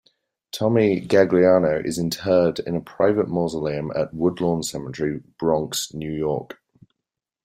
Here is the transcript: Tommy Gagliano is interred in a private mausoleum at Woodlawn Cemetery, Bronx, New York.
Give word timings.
Tommy 0.51 0.99
Gagliano 0.99 1.79
is 1.85 1.99
interred 1.99 2.57
in 2.57 2.75
a 2.75 2.81
private 2.81 3.27
mausoleum 3.29 3.91
at 3.95 4.11
Woodlawn 4.15 4.63
Cemetery, 4.63 5.21
Bronx, 5.37 5.93
New 5.93 6.09
York. 6.11 6.57